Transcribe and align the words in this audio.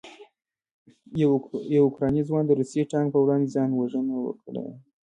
یو 1.75 1.83
اوکراني 1.85 2.21
ځوان 2.27 2.43
د 2.45 2.51
روسي 2.59 2.81
ټانک 2.91 3.07
په 3.11 3.19
وړاندې 3.23 3.53
ځان 3.55 3.69
وژنه 3.73 4.15
وکړه. 4.25 4.65